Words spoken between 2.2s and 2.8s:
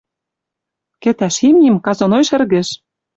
шӹргӹш!